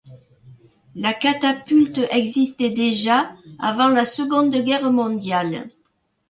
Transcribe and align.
La 0.95 1.13
catapulte 1.13 1.99
existait 2.09 2.71
déjà 2.71 3.35
avant 3.59 3.87
la 3.87 4.03
Seconde 4.05 4.49
Guerre 4.55 4.91
mondiale. 4.91 5.67